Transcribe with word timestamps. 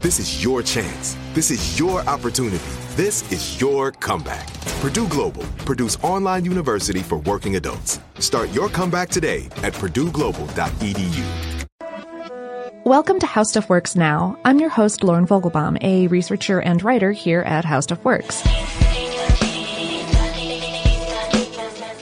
This 0.00 0.18
is 0.18 0.44
your 0.44 0.62
chance. 0.62 1.16
This 1.32 1.50
is 1.50 1.80
your 1.80 2.02
opportunity. 2.02 2.62
This 2.96 3.32
is 3.32 3.58
your 3.58 3.92
comeback. 3.92 4.46
Purdue 4.82 5.08
Global, 5.08 5.42
Purdue's 5.64 5.96
online 6.02 6.44
university 6.44 7.00
for 7.00 7.16
working 7.20 7.56
adults. 7.56 7.98
Start 8.18 8.50
your 8.50 8.68
comeback 8.68 9.08
today 9.08 9.46
at 9.62 9.72
purdueglobal.edu. 9.72 11.24
Welcome 12.84 13.18
to 13.20 13.26
How 13.26 13.42
Stuff 13.42 13.70
Works 13.70 13.96
Now. 13.96 14.38
I'm 14.44 14.58
your 14.60 14.68
host, 14.68 15.02
Lauren 15.02 15.26
Vogelbaum, 15.26 15.82
a 15.82 16.08
researcher 16.08 16.60
and 16.60 16.82
writer 16.82 17.12
here 17.12 17.40
at 17.40 17.64
How 17.64 17.80
Stuff 17.80 18.04
Works. 18.04 18.42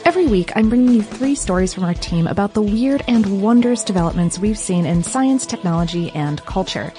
Every 0.04 0.26
week, 0.26 0.50
I'm 0.56 0.68
bringing 0.68 0.94
you 0.94 1.02
three 1.02 1.36
stories 1.36 1.72
from 1.72 1.84
our 1.84 1.94
team 1.94 2.26
about 2.26 2.54
the 2.54 2.62
weird 2.62 3.04
and 3.06 3.40
wondrous 3.40 3.84
developments 3.84 4.36
we've 4.36 4.58
seen 4.58 4.84
in 4.84 5.04
science, 5.04 5.46
technology, 5.46 6.10
and 6.10 6.44
culture. 6.44 6.92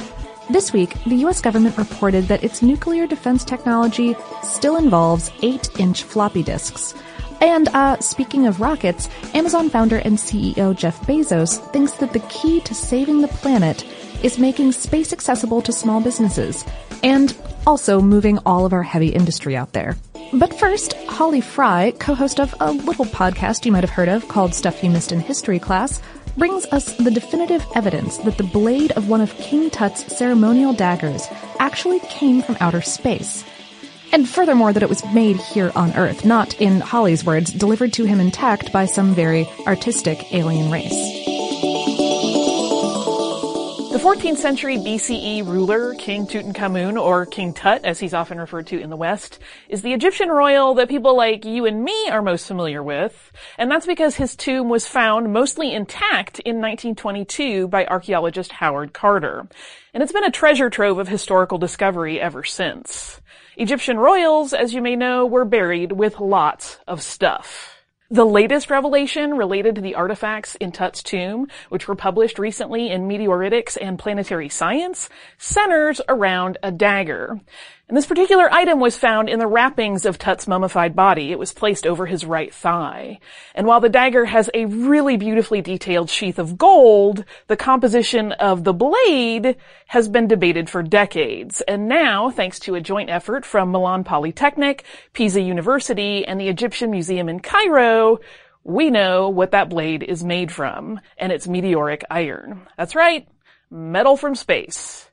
This 0.47 0.71
week, 0.71 0.95
the 1.05 1.15
US 1.25 1.41
government 1.41 1.75
reported 1.75 2.27
that 2.27 2.43
its 2.43 2.61
nuclear 2.61 3.07
defense 3.07 3.43
technology 3.43 4.15
still 4.43 4.77
involves 4.77 5.31
8-inch 5.41 6.03
floppy 6.03 6.43
disks. 6.43 6.93
And, 7.41 7.67
uh, 7.69 7.99
speaking 7.99 8.45
of 8.45 8.61
rockets, 8.61 9.09
Amazon 9.33 9.69
founder 9.71 9.97
and 9.97 10.17
CEO 10.17 10.75
Jeff 10.75 11.01
Bezos 11.07 11.57
thinks 11.71 11.93
that 11.93 12.13
the 12.13 12.19
key 12.19 12.61
to 12.61 12.75
saving 12.75 13.21
the 13.21 13.27
planet 13.27 13.85
is 14.23 14.37
making 14.37 14.71
space 14.71 15.11
accessible 15.11 15.63
to 15.63 15.73
small 15.73 15.99
businesses, 15.99 16.63
and 17.01 17.35
also 17.65 17.99
moving 17.99 18.37
all 18.45 18.67
of 18.67 18.73
our 18.73 18.83
heavy 18.83 19.09
industry 19.09 19.55
out 19.55 19.73
there. 19.73 19.95
But 20.31 20.57
first, 20.59 20.93
Holly 21.07 21.41
Fry, 21.41 21.91
co-host 21.99 22.39
of 22.39 22.53
a 22.59 22.71
little 22.71 23.05
podcast 23.05 23.65
you 23.65 23.71
might 23.71 23.83
have 23.83 23.89
heard 23.89 24.09
of 24.09 24.27
called 24.27 24.53
Stuff 24.53 24.83
You 24.83 24.91
Missed 24.91 25.11
in 25.11 25.19
History 25.19 25.59
Class, 25.59 26.01
brings 26.37 26.65
us 26.67 26.95
the 26.97 27.11
definitive 27.11 27.65
evidence 27.75 28.17
that 28.19 28.37
the 28.37 28.43
blade 28.43 28.91
of 28.93 29.09
one 29.09 29.21
of 29.21 29.37
King 29.37 29.69
Tut's 29.69 30.15
ceremonial 30.15 30.73
daggers 30.73 31.27
actually 31.59 31.99
came 32.01 32.41
from 32.41 32.57
outer 32.59 32.81
space. 32.81 33.43
And 34.11 34.27
furthermore, 34.29 34.71
that 34.71 34.83
it 34.83 34.89
was 34.89 35.03
made 35.13 35.37
here 35.37 35.71
on 35.75 35.93
Earth, 35.93 36.25
not, 36.25 36.59
in 36.61 36.79
Holly's 36.79 37.25
words, 37.25 37.51
delivered 37.51 37.93
to 37.93 38.05
him 38.05 38.19
intact 38.19 38.71
by 38.71 38.85
some 38.85 39.13
very 39.13 39.47
artistic 39.67 40.33
alien 40.33 40.71
race. 40.71 41.24
The 44.05 44.11
14th 44.11 44.37
century 44.37 44.77
BCE 44.77 45.47
ruler, 45.47 45.95
King 45.95 46.27
Tutankhamun, 46.27 47.01
or 47.01 47.25
King 47.25 47.53
Tut, 47.55 47.83
as 47.83 47.99
he's 47.99 48.13
often 48.13 48.39
referred 48.39 48.67
to 48.67 48.79
in 48.79 48.91
the 48.91 48.95
West, 48.95 49.39
is 49.67 49.81
the 49.81 49.93
Egyptian 49.93 50.29
royal 50.29 50.75
that 50.75 50.89
people 50.89 51.17
like 51.17 51.43
you 51.43 51.65
and 51.65 51.83
me 51.83 52.09
are 52.11 52.21
most 52.21 52.47
familiar 52.47 52.83
with, 52.83 53.31
and 53.57 53.71
that's 53.71 53.87
because 53.87 54.15
his 54.15 54.35
tomb 54.35 54.69
was 54.69 54.87
found 54.87 55.33
mostly 55.33 55.73
intact 55.73 56.37
in 56.41 56.57
1922 56.57 57.67
by 57.67 57.87
archaeologist 57.87 58.51
Howard 58.51 58.93
Carter. 58.93 59.47
And 59.91 60.03
it's 60.03 60.13
been 60.13 60.23
a 60.23 60.29
treasure 60.29 60.69
trove 60.69 60.99
of 60.99 61.07
historical 61.07 61.57
discovery 61.57 62.21
ever 62.21 62.43
since. 62.43 63.19
Egyptian 63.57 63.97
royals, 63.97 64.53
as 64.53 64.71
you 64.71 64.83
may 64.83 64.95
know, 64.95 65.25
were 65.25 65.45
buried 65.45 65.93
with 65.93 66.19
lots 66.19 66.77
of 66.87 67.01
stuff. 67.01 67.74
The 68.11 68.23
latest 68.23 68.69
revelation 68.69 69.35
related 69.35 69.73
to 69.75 69.81
the 69.81 69.95
artifacts 69.95 70.53
in 70.55 70.71
Tut's 70.71 71.01
tomb, 71.01 71.47
which 71.69 71.87
were 71.87 71.95
published 71.95 72.37
recently 72.37 72.91
in 72.91 73.07
Meteoritics 73.07 73.79
and 73.81 73.97
Planetary 73.97 74.47
Science, 74.47 75.09
centers 75.39 76.01
around 76.07 76.59
a 76.61 76.71
dagger. 76.71 77.39
And 77.87 77.95
this 77.95 78.07
particular 78.07 78.51
item 78.51 78.79
was 78.79 78.97
found 78.97 79.29
in 79.29 79.37
the 79.37 79.45
wrappings 79.45 80.05
of 80.05 80.17
Tut's 80.17 80.47
mummified 80.47 80.95
body. 80.95 81.31
It 81.31 81.37
was 81.37 81.53
placed 81.53 81.85
over 81.85 82.07
his 82.07 82.25
right 82.25 82.51
thigh. 82.51 83.19
And 83.53 83.67
while 83.67 83.79
the 83.79 83.89
dagger 83.89 84.25
has 84.25 84.49
a 84.55 84.65
really 84.65 85.17
beautifully 85.17 85.61
detailed 85.61 86.09
sheath 86.09 86.39
of 86.39 86.57
gold, 86.57 87.25
the 87.45 87.55
composition 87.55 88.31
of 88.31 88.63
the 88.63 88.73
blade 88.73 89.57
has 89.85 90.09
been 90.09 90.27
debated 90.27 90.67
for 90.67 90.81
decades. 90.81 91.61
And 91.61 91.87
now, 91.87 92.31
thanks 92.31 92.57
to 92.61 92.73
a 92.73 92.81
joint 92.81 93.11
effort 93.11 93.45
from 93.45 93.71
Milan 93.71 94.03
Polytechnic, 94.03 94.83
Pisa 95.13 95.41
University, 95.41 96.25
and 96.25 96.39
the 96.39 96.49
Egyptian 96.49 96.89
Museum 96.89 97.29
in 97.29 97.39
Cairo, 97.39 98.17
we 98.63 98.89
know 98.89 99.29
what 99.29 99.51
that 99.51 99.69
blade 99.69 100.01
is 100.01 100.23
made 100.23 100.51
from, 100.51 100.99
and 101.19 101.31
it's 101.31 101.47
meteoric 101.47 102.03
iron. 102.09 102.65
That's 102.79 102.95
right, 102.95 103.27
metal 103.69 104.17
from 104.17 104.33
space. 104.33 105.07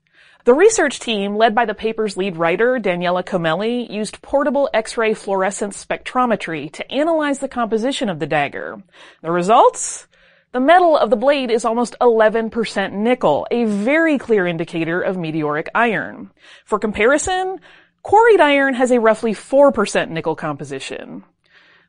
The 0.45 0.55
research 0.55 0.99
team, 0.99 1.37
led 1.37 1.55
by 1.55 1.67
the 1.67 1.75
paper's 1.75 2.17
lead 2.17 2.37
writer, 2.37 2.81
Daniela 2.81 3.23
Comelli, 3.23 3.89
used 3.89 4.21
portable 4.23 4.69
X-ray 4.75 5.15
fluorescence 5.15 5.85
spectrometry 5.85 6.73
to 6.73 6.91
analyze 6.91 7.39
the 7.39 7.47
composition 7.47 8.09
of 8.09 8.19
the 8.19 8.27
dagger. 8.27 8.83
The 9.23 9.31
results? 9.31 10.09
The 10.51 10.59
metal 10.59 10.99
of 10.99 11.11
the 11.11 11.17
blade 11.17 11.53
is 11.53 11.65
almost 11.65 11.95
11% 12.01 12.93
nickel, 12.93 13.47
a 13.53 13.67
very 13.67 14.19
clear 14.19 14.45
indicator 14.45 15.01
of 15.01 15.17
meteoric 15.17 15.69
iron. 15.77 16.33
For 16.65 16.81
comparison, 16.81 17.61
quarried 18.03 18.41
iron 18.41 18.75
has 18.75 18.91
a 18.91 18.99
roughly 18.99 19.35
4% 19.35 20.09
nickel 20.11 20.35
composition. 20.35 21.23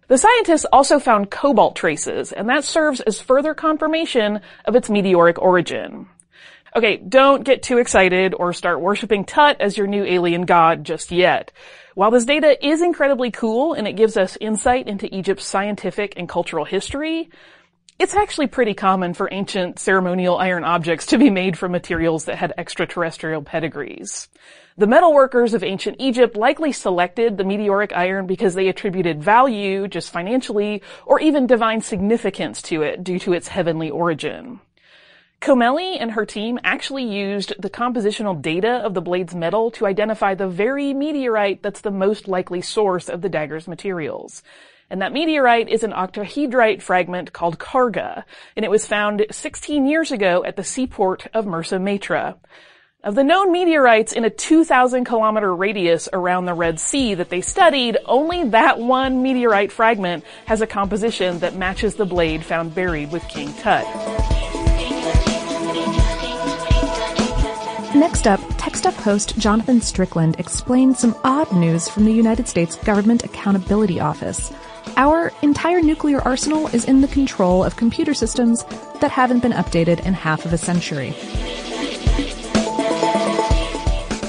The 0.10 0.20
scientists 0.20 0.68
also 0.72 1.00
found 1.00 1.32
cobalt 1.32 1.76
traces, 1.76 2.32
and 2.32 2.48
that 2.50 2.66
serves 2.66 3.02
as 3.02 3.20
further 3.20 3.56
confirmation 3.56 4.42
of 4.66 4.76
its 4.76 4.92
meteoric 4.92 5.42
origin. 5.42 6.08
Okay, 6.76 6.98
don't 6.98 7.44
get 7.44 7.62
too 7.62 7.78
excited 7.78 8.34
or 8.34 8.52
start 8.52 8.82
worshiping 8.82 9.26
Tut 9.26 9.62
as 9.62 9.78
your 9.78 9.86
new 9.86 10.04
alien 10.04 10.42
god 10.46 10.84
just 10.84 11.12
yet. 11.12 11.52
While 11.94 12.10
this 12.10 12.26
data 12.26 12.58
is 12.66 12.82
incredibly 12.82 13.30
cool 13.30 13.74
and 13.74 13.88
it 13.88 13.94
gives 13.94 14.18
us 14.18 14.40
insight 14.42 14.88
into 14.88 15.14
Egypt's 15.16 15.46
scientific 15.46 16.14
and 16.18 16.28
cultural 16.28 16.66
history, 16.66 17.30
it's 18.00 18.16
actually 18.16 18.48
pretty 18.48 18.74
common 18.74 19.14
for 19.14 19.30
ancient 19.32 19.78
ceremonial 19.78 20.36
iron 20.38 20.64
objects 20.64 21.06
to 21.08 21.20
be 21.20 21.30
made 21.30 21.60
from 21.60 21.72
materials 21.72 22.26
that 22.26 22.38
had 22.38 22.56
extraterrestrial 22.58 23.44
pedigrees. 23.44 24.28
The 24.76 24.88
metalworkers 24.88 25.54
of 25.54 25.64
ancient 25.64 25.98
Egypt 26.00 26.36
likely 26.36 26.72
selected 26.72 27.38
the 27.38 27.44
meteoric 27.44 27.94
iron 27.96 28.26
because 28.26 28.56
they 28.56 28.68
attributed 28.68 29.22
value, 29.22 29.88
just 29.88 30.12
financially, 30.12 30.82
or 31.06 31.20
even 31.20 31.46
divine 31.46 31.82
significance 31.82 32.64
to 32.64 32.82
it 32.82 33.04
due 33.04 33.20
to 33.20 33.34
its 33.34 33.50
heavenly 33.50 33.92
origin. 33.92 34.60
Comelli 35.44 35.98
and 36.00 36.12
her 36.12 36.26
team 36.26 36.58
actually 36.64 37.04
used 37.04 37.54
the 37.60 37.70
compositional 37.70 38.42
data 38.42 38.76
of 38.76 38.94
the 38.94 39.02
blade's 39.02 39.36
metal 39.36 39.72
to 39.72 39.86
identify 39.86 40.34
the 40.34 40.48
very 40.48 40.94
meteorite 40.94 41.62
that's 41.62 41.82
the 41.82 41.92
most 41.92 42.30
likely 42.30 42.62
source 42.62 43.10
of 43.10 43.22
the 43.22 43.28
dagger's 43.28 43.68
materials. 43.68 44.42
And 44.90 45.02
that 45.02 45.12
meteorite 45.12 45.68
is 45.68 45.84
an 45.84 45.92
octahedrite 45.92 46.82
fragment 46.82 47.34
called 47.34 47.60
Kharga, 47.60 48.24
and 48.56 48.64
it 48.64 48.72
was 48.72 48.88
found 48.88 49.26
16 49.30 49.86
years 49.86 50.14
ago 50.14 50.46
at 50.46 50.56
the 50.56 50.64
seaport 50.64 51.28
of 51.34 51.44
Mersa 51.44 51.78
Matruh. 51.78 52.38
Of 53.04 53.16
the 53.16 53.24
known 53.26 53.52
meteorites 53.52 54.14
in 54.14 54.24
a 54.24 54.30
2,000 54.30 55.04
kilometer 55.04 55.54
radius 55.54 56.08
around 56.14 56.46
the 56.46 56.54
Red 56.54 56.80
Sea 56.80 57.16
that 57.16 57.30
they 57.30 57.42
studied, 57.42 57.98
only 58.06 58.48
that 58.52 58.80
one 58.80 59.22
meteorite 59.22 59.74
fragment 59.74 60.24
has 60.46 60.62
a 60.62 60.68
composition 60.68 61.40
that 61.40 61.58
matches 61.58 61.96
the 61.96 62.06
blade 62.06 62.46
found 62.46 62.74
buried 62.74 63.12
with 63.12 63.28
King 63.28 63.54
Tut. 63.56 64.43
Next 67.96 68.26
up, 68.26 68.40
TechStuff 68.58 68.96
host 68.96 69.38
Jonathan 69.38 69.80
Strickland 69.80 70.40
explains 70.40 70.98
some 70.98 71.16
odd 71.24 71.52
news 71.52 71.88
from 71.88 72.06
the 72.06 72.12
United 72.12 72.48
States 72.48 72.76
Government 72.76 73.24
Accountability 73.24 74.00
Office. 74.00 74.52
Our 74.98 75.32
entire 75.44 75.80
nuclear 75.80 76.20
arsenal 76.22 76.68
is 76.70 76.86
in 76.86 77.02
the 77.02 77.08
control 77.08 77.64
of 77.64 77.76
computer 77.76 78.16
systems 78.16 78.64
that 79.00 79.12
haven't 79.12 79.42
been 79.42 79.52
updated 79.52 80.04
in 80.08 80.16
half 80.16 80.44
of 80.44 80.54
a 80.54 80.58
century. 80.58 81.14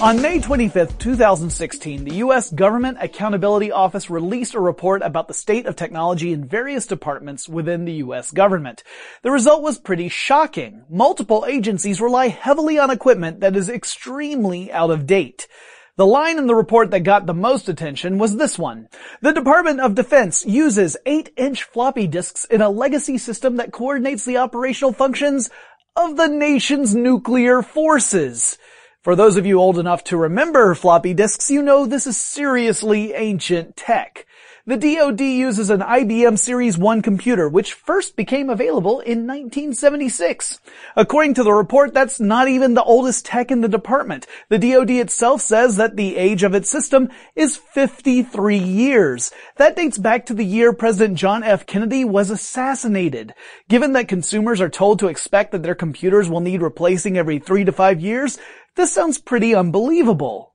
On 0.04 0.20
May 0.20 0.38
25, 0.38 0.98
2016, 0.98 2.04
the 2.04 2.16
U.S. 2.16 2.52
Government 2.52 2.98
Accountability 3.00 3.72
Office 3.72 4.10
released 4.10 4.52
a 4.52 4.60
report 4.60 5.00
about 5.00 5.28
the 5.28 5.32
state 5.32 5.64
of 5.64 5.76
technology 5.76 6.30
in 6.30 6.44
various 6.44 6.86
departments 6.86 7.48
within 7.48 7.86
the 7.86 7.94
U.S. 7.94 8.30
government. 8.30 8.82
The 9.22 9.30
result 9.30 9.62
was 9.62 9.78
pretty 9.78 10.10
shocking. 10.10 10.84
Multiple 10.90 11.46
agencies 11.48 12.02
rely 12.02 12.28
heavily 12.28 12.78
on 12.78 12.90
equipment 12.90 13.40
that 13.40 13.56
is 13.56 13.70
extremely 13.70 14.70
out 14.70 14.90
of 14.90 15.06
date. 15.06 15.48
The 15.96 16.06
line 16.06 16.36
in 16.36 16.48
the 16.48 16.54
report 16.54 16.90
that 16.90 17.00
got 17.00 17.24
the 17.24 17.32
most 17.32 17.70
attention 17.70 18.18
was 18.18 18.36
this 18.36 18.58
one. 18.58 18.90
The 19.22 19.32
Department 19.32 19.80
of 19.80 19.94
Defense 19.94 20.44
uses 20.44 20.98
8-inch 21.06 21.62
floppy 21.62 22.06
disks 22.08 22.44
in 22.44 22.60
a 22.60 22.68
legacy 22.68 23.16
system 23.16 23.56
that 23.56 23.72
coordinates 23.72 24.26
the 24.26 24.36
operational 24.36 24.92
functions 24.92 25.48
of 25.96 26.18
the 26.18 26.28
nation's 26.28 26.94
nuclear 26.94 27.62
forces. 27.62 28.58
For 29.04 29.14
those 29.14 29.36
of 29.36 29.44
you 29.44 29.60
old 29.60 29.78
enough 29.78 30.02
to 30.04 30.16
remember 30.16 30.74
floppy 30.74 31.12
disks, 31.12 31.50
you 31.50 31.62
know 31.62 31.84
this 31.84 32.06
is 32.06 32.16
seriously 32.16 33.12
ancient 33.12 33.76
tech. 33.76 34.24
The 34.66 34.78
DoD 34.78 35.20
uses 35.20 35.68
an 35.68 35.80
IBM 35.80 36.38
Series 36.38 36.78
1 36.78 37.02
computer, 37.02 37.50
which 37.50 37.74
first 37.74 38.16
became 38.16 38.48
available 38.48 39.00
in 39.00 39.26
1976. 39.26 40.58
According 40.96 41.34
to 41.34 41.42
the 41.42 41.52
report, 41.52 41.92
that's 41.92 42.18
not 42.18 42.48
even 42.48 42.72
the 42.72 42.82
oldest 42.82 43.26
tech 43.26 43.50
in 43.50 43.60
the 43.60 43.68
department. 43.68 44.26
The 44.48 44.56
DoD 44.56 44.92
itself 44.92 45.42
says 45.42 45.76
that 45.76 45.96
the 45.96 46.16
age 46.16 46.42
of 46.42 46.54
its 46.54 46.70
system 46.70 47.10
is 47.36 47.58
53 47.58 48.56
years. 48.56 49.32
That 49.56 49.76
dates 49.76 49.98
back 49.98 50.24
to 50.26 50.34
the 50.34 50.46
year 50.46 50.72
President 50.72 51.18
John 51.18 51.42
F. 51.42 51.66
Kennedy 51.66 52.06
was 52.06 52.30
assassinated. 52.30 53.34
Given 53.68 53.92
that 53.92 54.08
consumers 54.08 54.62
are 54.62 54.70
told 54.70 54.98
to 55.00 55.08
expect 55.08 55.52
that 55.52 55.62
their 55.62 55.74
computers 55.74 56.30
will 56.30 56.40
need 56.40 56.62
replacing 56.62 57.18
every 57.18 57.38
three 57.38 57.64
to 57.64 57.72
five 57.72 58.00
years, 58.00 58.38
this 58.76 58.94
sounds 58.94 59.18
pretty 59.18 59.54
unbelievable. 59.54 60.53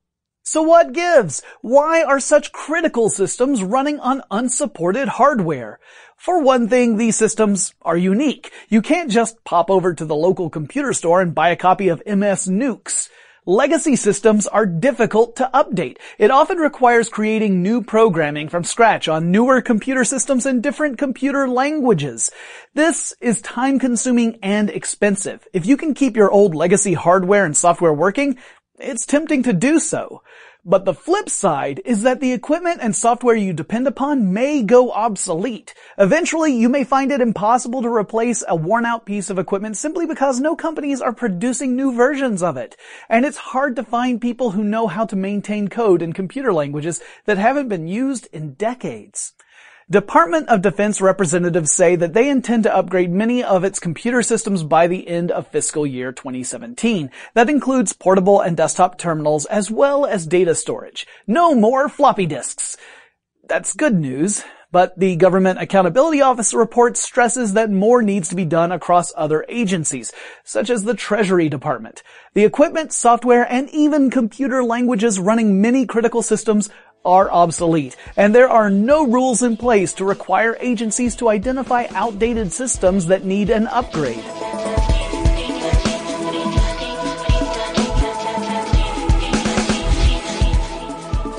So 0.52 0.64
what 0.64 0.94
gives? 0.94 1.44
Why 1.62 2.02
are 2.02 2.20
such 2.20 2.52
critical 2.52 3.12
systems 3.12 3.62
running 3.62 4.00
on 4.00 4.24
unsupported 4.32 5.08
hardware? 5.08 5.80
For 6.18 6.42
one 6.42 6.68
thing, 6.68 6.98
these 6.98 7.16
systems 7.16 7.76
are 7.84 7.96
unique. 7.96 8.52
You 8.68 8.82
can't 8.82 9.12
just 9.12 9.44
pop 9.44 9.70
over 9.70 9.94
to 9.94 10.06
the 10.06 10.16
local 10.16 10.50
computer 10.50 10.92
store 10.92 11.22
and 11.22 11.36
buy 11.36 11.50
a 11.50 11.56
copy 11.56 11.88
of 11.88 12.02
MS 12.04 12.48
Nukes. 12.48 13.10
Legacy 13.46 13.96
systems 13.96 14.48
are 14.48 14.66
difficult 14.66 15.36
to 15.36 15.50
update. 15.54 15.98
It 16.18 16.30
often 16.30 16.58
requires 16.58 17.10
creating 17.10 17.64
new 17.64 17.82
programming 17.82 18.50
from 18.50 18.64
scratch 18.64 19.08
on 19.08 19.32
newer 19.32 19.62
computer 19.62 20.04
systems 20.04 20.46
in 20.46 20.62
different 20.62 20.98
computer 20.98 21.48
languages. 21.48 22.30
This 22.76 23.14
is 23.22 23.42
time 23.42 23.80
consuming 23.80 24.38
and 24.44 24.70
expensive. 24.70 25.48
If 25.54 25.66
you 25.66 25.78
can 25.78 25.94
keep 25.94 26.16
your 26.16 26.30
old 26.30 26.54
legacy 26.54 26.94
hardware 26.94 27.46
and 27.46 27.58
software 27.58 27.94
working, 27.94 28.38
it's 28.80 29.06
tempting 29.06 29.44
to 29.44 29.54
do 29.54 29.80
so. 29.80 30.22
But 30.66 30.84
the 30.84 30.94
flip 30.94 31.30
side 31.30 31.82
is 31.86 32.02
that 32.02 32.20
the 32.20 32.34
equipment 32.34 32.80
and 32.82 32.94
software 32.94 33.36
you 33.36 33.54
depend 33.54 33.88
upon 33.88 34.34
may 34.34 34.62
go 34.62 34.92
obsolete. 34.92 35.74
Eventually, 35.98 36.54
you 36.54 36.68
may 36.68 36.84
find 36.84 37.14
it 37.14 37.22
impossible 37.22 37.82
to 37.82 37.88
replace 37.88 38.44
a 38.46 38.58
worn 38.58 38.86
out 38.86 39.06
piece 39.06 39.30
of 39.30 39.40
equipment 39.40 39.78
simply 39.78 40.06
because 40.06 40.42
no 40.42 40.58
companies 40.58 41.00
are 41.00 41.14
producing 41.14 41.76
new 41.76 41.94
versions 41.94 42.44
of 42.44 42.58
it. 42.58 42.76
And 43.08 43.26
it's 43.26 43.38
hard 43.38 43.78
to 43.78 43.84
find 43.84 44.20
people 44.20 44.52
who 44.52 44.64
know 44.64 44.88
how 44.88 45.06
to 45.06 45.16
maintain 45.16 45.70
code 45.70 46.02
in 46.02 46.12
computer 46.12 46.52
languages 46.52 47.02
that 47.26 47.38
haven't 47.38 47.70
been 47.70 47.88
used 47.88 48.28
in 48.34 48.56
decades. 48.56 49.34
Department 49.92 50.48
of 50.50 50.62
Defense 50.62 51.02
representatives 51.02 51.72
say 51.72 51.96
that 51.96 52.14
they 52.14 52.30
intend 52.30 52.62
to 52.62 52.76
upgrade 52.76 53.10
many 53.12 53.44
of 53.44 53.64
its 53.64 53.80
computer 53.80 54.22
systems 54.22 54.62
by 54.62 54.86
the 54.86 55.08
end 55.08 55.32
of 55.32 55.48
fiscal 55.48 55.84
year 55.84 56.12
2017. 56.12 57.10
That 57.34 57.50
includes 57.50 57.94
portable 57.94 58.40
and 58.40 58.56
desktop 58.56 59.00
terminals 59.00 59.48
as 59.48 59.72
well 59.72 60.06
as 60.06 60.28
data 60.28 60.54
storage. 60.54 61.08
No 61.26 61.56
more 61.56 61.90
floppy 61.90 62.28
disks. 62.28 62.78
That's 63.48 63.74
good 63.74 63.96
news. 63.96 64.44
But 64.72 65.00
the 65.00 65.16
Government 65.16 65.60
Accountability 65.60 66.22
Office 66.22 66.54
report 66.54 66.96
stresses 66.96 67.54
that 67.54 67.72
more 67.72 68.04
needs 68.04 68.30
to 68.30 68.36
be 68.36 68.46
done 68.46 68.72
across 68.72 69.12
other 69.18 69.44
agencies, 69.50 70.12
such 70.44 70.70
as 70.70 70.84
the 70.84 70.94
Treasury 70.94 71.50
Department. 71.50 72.04
The 72.36 72.46
equipment, 72.46 72.94
software, 72.94 73.52
and 73.52 73.68
even 73.72 74.12
computer 74.12 74.64
languages 74.64 75.20
running 75.20 75.60
many 75.60 75.88
critical 75.88 76.22
systems 76.22 76.70
are 77.06 77.32
obsolete, 77.32 77.96
and 78.18 78.36
there 78.36 78.50
are 78.50 78.70
no 78.70 79.06
rules 79.08 79.42
in 79.42 79.58
place 79.58 79.94
to 79.94 80.06
require 80.06 80.58
agencies 80.60 81.16
to 81.16 81.30
identify 81.30 81.86
outdated 81.92 82.52
systems 82.52 83.08
that 83.08 83.26
need 83.26 83.50
an 83.50 83.68
upgrade. 83.68 84.24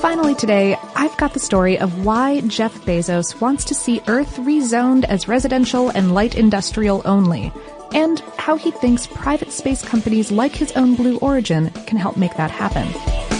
Finally 0.01 0.35
today, 0.35 0.75
I've 0.95 1.15
got 1.17 1.33
the 1.33 1.39
story 1.39 1.77
of 1.77 2.05
why 2.05 2.41
Jeff 2.41 2.73
Bezos 2.81 3.39
wants 3.39 3.63
to 3.65 3.75
see 3.75 4.01
Earth 4.07 4.37
rezoned 4.37 5.05
as 5.05 5.27
residential 5.27 5.89
and 5.89 6.13
light 6.13 6.35
industrial 6.35 7.01
only, 7.05 7.53
and 7.93 8.19
how 8.37 8.55
he 8.57 8.71
thinks 8.71 9.05
private 9.05 9.51
space 9.51 9.83
companies 9.83 10.31
like 10.31 10.55
his 10.55 10.71
own 10.73 10.95
Blue 10.95 11.17
Origin 11.19 11.69
can 11.85 11.97
help 11.97 12.17
make 12.17 12.35
that 12.35 12.51
happen. 12.51 13.30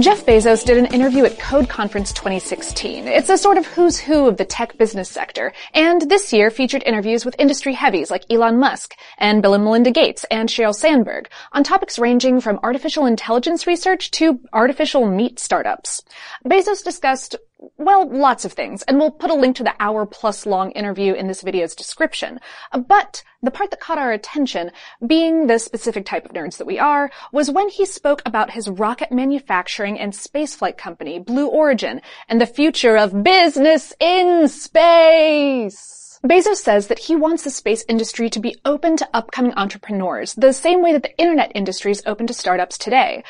Jeff 0.00 0.26
Bezos 0.26 0.64
did 0.64 0.76
an 0.76 0.92
interview 0.92 1.24
at 1.24 1.38
Code 1.38 1.68
Conference 1.68 2.12
2016. 2.12 3.06
It's 3.06 3.28
a 3.28 3.38
sort 3.38 3.58
of 3.58 3.66
who's 3.66 3.96
who 3.96 4.26
of 4.26 4.36
the 4.36 4.44
tech 4.44 4.76
business 4.76 5.08
sector, 5.08 5.52
and 5.72 6.02
this 6.10 6.32
year 6.32 6.50
featured 6.50 6.82
interviews 6.82 7.24
with 7.24 7.36
industry 7.38 7.74
heavies 7.74 8.10
like 8.10 8.24
Elon 8.28 8.58
Musk 8.58 8.96
and 9.18 9.40
Bill 9.40 9.54
and 9.54 9.62
Melinda 9.62 9.92
Gates 9.92 10.24
and 10.32 10.48
Sheryl 10.48 10.74
Sandberg 10.74 11.28
on 11.52 11.62
topics 11.62 11.96
ranging 11.96 12.40
from 12.40 12.58
artificial 12.64 13.06
intelligence 13.06 13.68
research 13.68 14.10
to 14.12 14.40
artificial 14.52 15.06
meat 15.06 15.38
startups. 15.38 16.02
Bezos 16.44 16.82
discussed 16.82 17.36
well, 17.78 18.08
lots 18.08 18.44
of 18.44 18.52
things, 18.52 18.82
and 18.82 18.98
we'll 18.98 19.10
put 19.10 19.30
a 19.30 19.34
link 19.34 19.56
to 19.56 19.64
the 19.64 19.74
hour 19.80 20.06
plus 20.06 20.46
long 20.46 20.70
interview 20.72 21.14
in 21.14 21.26
this 21.26 21.42
video's 21.42 21.74
description. 21.74 22.40
But 22.72 23.22
the 23.42 23.50
part 23.50 23.70
that 23.70 23.80
caught 23.80 23.98
our 23.98 24.12
attention, 24.12 24.70
being 25.06 25.46
the 25.46 25.58
specific 25.58 26.06
type 26.06 26.24
of 26.24 26.32
nerds 26.32 26.56
that 26.58 26.66
we 26.66 26.78
are, 26.78 27.10
was 27.32 27.50
when 27.50 27.68
he 27.68 27.84
spoke 27.84 28.22
about 28.24 28.50
his 28.52 28.68
rocket 28.68 29.12
manufacturing 29.12 29.98
and 29.98 30.12
spaceflight 30.12 30.76
company, 30.76 31.18
Blue 31.18 31.46
Origin, 31.46 32.00
and 32.28 32.40
the 32.40 32.46
future 32.46 32.96
of 32.96 33.22
business 33.22 33.92
in 34.00 34.48
space. 34.48 36.03
Bezos 36.24 36.56
says 36.56 36.86
that 36.86 36.98
he 36.98 37.14
wants 37.14 37.44
the 37.44 37.50
space 37.50 37.84
industry 37.86 38.30
to 38.30 38.40
be 38.40 38.56
open 38.64 38.96
to 38.96 39.08
upcoming 39.12 39.52
entrepreneurs, 39.56 40.32
the 40.34 40.54
same 40.54 40.80
way 40.80 40.90
that 40.90 41.02
the 41.02 41.14
internet 41.18 41.52
industry 41.54 41.92
is 41.92 42.02
open 42.06 42.26
to 42.26 42.32
startups 42.32 42.78
today. 42.78 43.22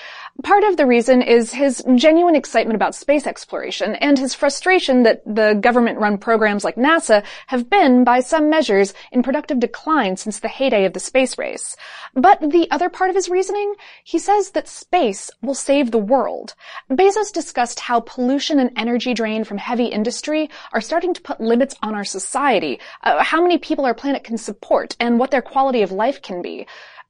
Part 0.45 0.63
of 0.63 0.77
the 0.77 0.87
reason 0.87 1.21
is 1.21 1.53
his 1.53 1.83
genuine 1.97 2.37
excitement 2.37 2.77
about 2.77 2.95
space 2.95 3.27
exploration 3.27 3.97
and 3.97 4.17
his 4.17 4.33
frustration 4.35 5.03
that 5.03 5.23
the 5.25 5.59
government-run 5.61 6.19
programs 6.19 6.63
like 6.63 6.77
NASA 6.77 7.25
have 7.49 7.69
been, 7.69 8.05
by 8.05 8.21
some 8.21 8.49
measures, 8.49 8.95
in 9.11 9.25
productive 9.25 9.59
decline 9.59 10.17
since 10.17 10.39
the 10.39 10.49
heyday 10.49 10.85
of 10.85 10.93
the 10.93 11.01
space 11.01 11.37
race. 11.37 11.77
But 12.15 12.41
the 12.41 12.69
other 12.71 12.91
part 12.91 13.11
of 13.11 13.17
his 13.17 13.29
reasoning, 13.29 13.75
he 14.05 14.21
says 14.21 14.51
that 14.51 14.69
space 14.69 15.33
will 15.43 15.55
save 15.55 15.91
the 15.91 15.99
world. 15.99 16.55
Bezos 16.89 17.33
discussed 17.33 17.81
how 17.81 18.01
pollution 18.01 18.61
and 18.61 18.71
energy 18.77 19.15
drain 19.15 19.43
from 19.43 19.59
heavy 19.59 19.87
industry 19.87 20.49
are 20.73 20.81
starting 20.81 21.13
to 21.15 21.23
put 21.23 21.41
limits 21.41 21.75
on 21.83 21.95
our 21.95 22.05
society, 22.05 22.79
uh, 23.03 23.23
how 23.23 23.41
many 23.41 23.59
people 23.59 23.85
our 23.85 23.95
planet 23.95 24.25
can 24.25 24.39
support, 24.39 24.97
and 25.01 25.19
what 25.19 25.31
their 25.31 25.43
quality 25.43 25.83
of 25.83 25.93
life 25.93 26.23
can 26.23 26.43
be. 26.43 26.67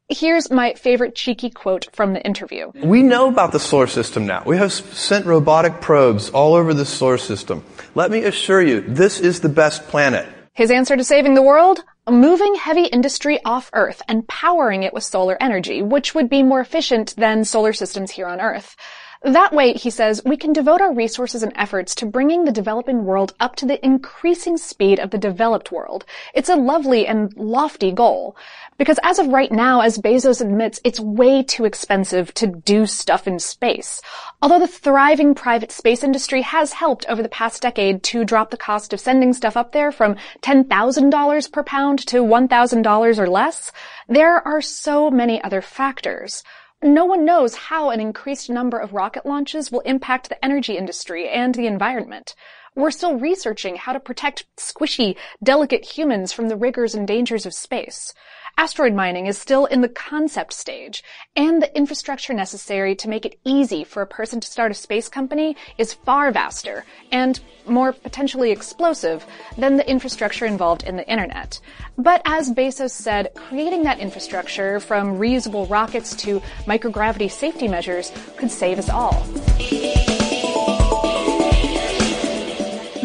Here's 0.08 0.50
my 0.50 0.74
favorite 0.74 1.14
cheeky 1.14 1.48
quote 1.48 1.88
from 1.94 2.12
the 2.12 2.22
interview. 2.24 2.70
We 2.74 3.02
know 3.02 3.28
about 3.28 3.52
the 3.52 3.58
solar 3.58 3.86
system 3.86 4.26
now. 4.26 4.42
We 4.44 4.58
have 4.58 4.70
sent 4.70 5.24
robotic 5.24 5.80
probes 5.80 6.28
all 6.28 6.52
over 6.52 6.74
the 6.74 6.84
solar 6.84 7.16
system. 7.16 7.64
Let 7.94 8.10
me 8.10 8.24
assure 8.24 8.60
you, 8.60 8.82
this 8.82 9.18
is 9.18 9.40
the 9.40 9.48
best 9.48 9.88
planet. 9.88 10.28
His 10.52 10.70
answer 10.70 10.94
to 10.96 11.02
saving 11.04 11.34
the 11.34 11.42
world? 11.42 11.84
Moving 12.08 12.54
heavy 12.54 12.84
industry 12.84 13.40
off 13.46 13.70
Earth 13.72 14.02
and 14.06 14.28
powering 14.28 14.82
it 14.82 14.92
with 14.92 15.04
solar 15.04 15.38
energy, 15.40 15.80
which 15.80 16.14
would 16.14 16.28
be 16.28 16.42
more 16.42 16.60
efficient 16.60 17.16
than 17.16 17.44
solar 17.44 17.72
systems 17.72 18.10
here 18.10 18.26
on 18.26 18.42
Earth. 18.42 18.76
That 19.24 19.54
way, 19.54 19.72
he 19.72 19.88
says, 19.88 20.20
we 20.26 20.36
can 20.36 20.52
devote 20.52 20.82
our 20.82 20.92
resources 20.92 21.42
and 21.42 21.50
efforts 21.56 21.94
to 21.94 22.04
bringing 22.04 22.44
the 22.44 22.52
developing 22.52 23.06
world 23.06 23.32
up 23.40 23.56
to 23.56 23.64
the 23.64 23.82
increasing 23.82 24.58
speed 24.58 25.00
of 25.00 25.08
the 25.08 25.16
developed 25.16 25.72
world. 25.72 26.04
It's 26.34 26.50
a 26.50 26.56
lovely 26.56 27.06
and 27.06 27.34
lofty 27.34 27.90
goal. 27.90 28.36
Because 28.76 29.00
as 29.02 29.18
of 29.18 29.28
right 29.28 29.50
now, 29.50 29.80
as 29.80 29.96
Bezos 29.96 30.42
admits, 30.42 30.78
it's 30.84 31.00
way 31.00 31.42
too 31.42 31.64
expensive 31.64 32.34
to 32.34 32.48
do 32.48 32.84
stuff 32.84 33.26
in 33.26 33.38
space. 33.38 34.02
Although 34.42 34.58
the 34.58 34.66
thriving 34.66 35.34
private 35.34 35.72
space 35.72 36.04
industry 36.04 36.42
has 36.42 36.74
helped 36.74 37.06
over 37.08 37.22
the 37.22 37.30
past 37.30 37.62
decade 37.62 38.02
to 38.02 38.26
drop 38.26 38.50
the 38.50 38.58
cost 38.58 38.92
of 38.92 39.00
sending 39.00 39.32
stuff 39.32 39.56
up 39.56 39.72
there 39.72 39.90
from 39.90 40.16
$10,000 40.42 41.50
per 41.50 41.62
pound 41.62 42.06
to 42.08 42.18
$1,000 42.18 43.18
or 43.18 43.26
less, 43.26 43.72
there 44.06 44.46
are 44.46 44.60
so 44.60 45.10
many 45.10 45.42
other 45.42 45.62
factors. 45.62 46.44
No 46.84 47.06
one 47.06 47.24
knows 47.24 47.54
how 47.54 47.88
an 47.88 47.98
increased 47.98 48.50
number 48.50 48.78
of 48.78 48.92
rocket 48.92 49.24
launches 49.24 49.72
will 49.72 49.80
impact 49.80 50.28
the 50.28 50.44
energy 50.44 50.76
industry 50.76 51.30
and 51.30 51.54
the 51.54 51.66
environment. 51.66 52.34
We're 52.74 52.90
still 52.90 53.18
researching 53.18 53.76
how 53.76 53.94
to 53.94 54.00
protect 54.00 54.44
squishy, 54.58 55.16
delicate 55.42 55.96
humans 55.96 56.34
from 56.34 56.50
the 56.50 56.56
rigors 56.56 56.94
and 56.94 57.08
dangers 57.08 57.46
of 57.46 57.54
space. 57.54 58.12
Asteroid 58.56 58.94
mining 58.94 59.26
is 59.26 59.36
still 59.36 59.66
in 59.66 59.80
the 59.80 59.88
concept 59.88 60.52
stage, 60.52 61.02
and 61.34 61.60
the 61.60 61.76
infrastructure 61.76 62.32
necessary 62.32 62.94
to 62.94 63.08
make 63.08 63.26
it 63.26 63.38
easy 63.44 63.82
for 63.82 64.00
a 64.00 64.06
person 64.06 64.38
to 64.38 64.46
start 64.46 64.70
a 64.70 64.74
space 64.74 65.08
company 65.08 65.56
is 65.76 65.92
far 65.92 66.30
vaster 66.30 66.84
and 67.10 67.40
more 67.66 67.92
potentially 67.92 68.52
explosive 68.52 69.26
than 69.58 69.76
the 69.76 69.90
infrastructure 69.90 70.46
involved 70.46 70.84
in 70.84 70.96
the 70.96 71.08
internet. 71.10 71.58
But 71.98 72.22
as 72.24 72.52
Bezos 72.52 72.92
said, 72.92 73.32
creating 73.34 73.82
that 73.82 73.98
infrastructure 73.98 74.78
from 74.78 75.18
reusable 75.18 75.68
rockets 75.68 76.14
to 76.16 76.40
microgravity 76.66 77.30
safety 77.30 77.66
measures 77.66 78.12
could 78.36 78.52
save 78.52 78.78
us 78.78 78.88
all. 78.88 79.24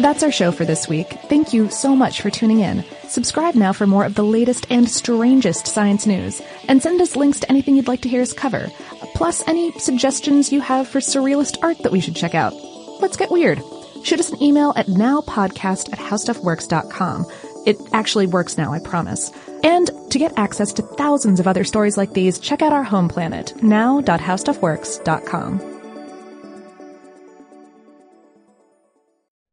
That's 0.00 0.22
our 0.22 0.32
show 0.32 0.50
for 0.50 0.64
this 0.64 0.88
week. 0.88 1.08
Thank 1.28 1.52
you 1.52 1.68
so 1.68 1.94
much 1.94 2.22
for 2.22 2.30
tuning 2.30 2.60
in. 2.60 2.82
Subscribe 3.06 3.54
now 3.54 3.74
for 3.74 3.86
more 3.86 4.06
of 4.06 4.14
the 4.14 4.24
latest 4.24 4.66
and 4.70 4.88
strangest 4.88 5.66
science 5.66 6.06
news, 6.06 6.40
and 6.68 6.82
send 6.82 7.02
us 7.02 7.16
links 7.16 7.40
to 7.40 7.50
anything 7.50 7.76
you'd 7.76 7.86
like 7.86 8.00
to 8.00 8.08
hear 8.08 8.22
us 8.22 8.32
cover, 8.32 8.70
plus 9.14 9.46
any 9.46 9.78
suggestions 9.78 10.52
you 10.52 10.62
have 10.62 10.88
for 10.88 11.00
surrealist 11.00 11.58
art 11.62 11.76
that 11.82 11.92
we 11.92 12.00
should 12.00 12.16
check 12.16 12.34
out. 12.34 12.54
Let's 13.00 13.18
get 13.18 13.30
weird. 13.30 13.60
Shoot 14.02 14.20
us 14.20 14.32
an 14.32 14.42
email 14.42 14.72
at 14.74 14.86
nowpodcast 14.86 15.92
at 15.92 15.98
howstuffworks.com. 15.98 17.26
It 17.66 17.76
actually 17.92 18.26
works 18.26 18.56
now, 18.56 18.72
I 18.72 18.78
promise. 18.78 19.30
And 19.62 19.90
to 20.10 20.18
get 20.18 20.32
access 20.38 20.72
to 20.72 20.80
thousands 20.82 21.40
of 21.40 21.46
other 21.46 21.64
stories 21.64 21.98
like 21.98 22.14
these, 22.14 22.38
check 22.38 22.62
out 22.62 22.72
our 22.72 22.84
home 22.84 23.10
planet, 23.10 23.62
now.howstuffworks.com. 23.62 25.69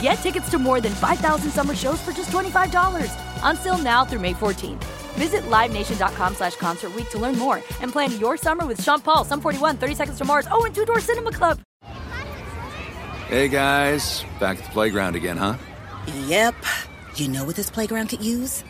Get 0.00 0.14
tickets 0.16 0.50
to 0.50 0.58
more 0.58 0.80
than 0.80 0.92
5,000 0.92 1.50
summer 1.50 1.74
shows 1.74 2.00
for 2.00 2.12
just 2.12 2.30
$25. 2.30 3.10
Until 3.42 3.78
now 3.78 4.04
through 4.04 4.20
May 4.20 4.34
14th. 4.34 4.84
Visit 5.16 5.42
LiveNation.com 5.44 6.34
slash 6.34 6.56
Concert 6.56 6.94
Week 6.94 7.08
to 7.10 7.18
learn 7.18 7.38
more 7.38 7.56
and 7.80 7.90
plan 7.90 8.18
your 8.20 8.36
summer 8.36 8.66
with 8.66 8.82
Sean 8.82 9.00
Paul, 9.00 9.24
Sum 9.24 9.40
41, 9.40 9.78
30 9.78 9.94
Seconds 9.94 10.18
to 10.18 10.24
Mars, 10.26 10.46
oh, 10.50 10.64
and 10.66 10.74
Two 10.74 10.84
Door 10.84 11.00
Cinema 11.00 11.32
Club. 11.32 11.58
Hey, 13.28 13.48
guys. 13.48 14.24
Back 14.38 14.58
at 14.58 14.64
the 14.64 14.70
playground 14.70 15.16
again, 15.16 15.36
huh? 15.36 15.56
Yep. 16.26 16.54
You 17.16 17.28
know 17.28 17.44
what 17.44 17.56
this 17.56 17.70
playground 17.70 18.08
could 18.08 18.22
use? 18.22 18.62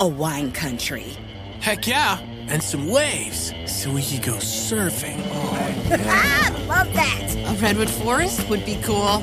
A 0.00 0.08
wine 0.08 0.50
country. 0.50 1.16
Heck 1.60 1.86
yeah. 1.86 2.18
And 2.48 2.62
some 2.62 2.88
waves 2.88 3.54
so 3.66 3.92
we 3.92 4.02
could 4.02 4.22
go 4.22 4.34
surfing. 4.34 5.18
Oh, 5.30 5.86
yeah. 5.88 6.66
Love 6.68 6.92
that. 6.92 7.34
A 7.46 7.54
redwood 7.62 7.88
forest 7.88 8.46
would 8.50 8.66
be 8.66 8.78
cool. 8.82 9.22